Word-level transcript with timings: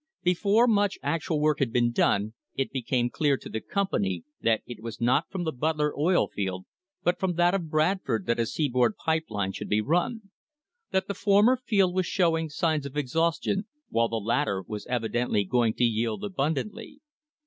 Before 0.23 0.65
much 0.65 0.97
actual 1.03 1.39
work 1.39 1.59
had 1.59 1.71
been 1.71 1.91
done 1.91 2.33
it 2.55 2.71
became 2.71 3.11
clear 3.11 3.37
to 3.37 3.47
the 3.49 3.61
company 3.61 4.23
that 4.41 4.63
it 4.65 4.81
was 4.81 4.99
not 4.99 5.29
from 5.29 5.43
the 5.43 5.51
Butler 5.51 5.93
oil 5.95 6.27
field 6.27 6.65
but 7.03 7.19
from 7.19 7.35
that 7.35 7.53
of 7.53 7.69
Bradford 7.69 8.25
that 8.25 8.39
a 8.39 8.47
seaboard 8.47 8.97
pipe 8.97 9.25
line 9.29 9.51
should 9.51 9.69
run; 9.85 10.31
that 10.89 11.07
the 11.07 11.13
for 11.13 11.43
mer 11.43 11.55
field 11.55 11.93
was 11.93 12.07
showing 12.07 12.49
signs 12.49 12.87
of 12.87 12.97
exhaustion, 12.97 13.67
while 13.89 14.09
the 14.09 14.15
latter 14.15 14.63
was 14.67 14.87
evidently 14.87 15.43
going 15.43 15.75
to 15.75 15.83
yield 15.83 16.23
abundantly. 16.23 16.99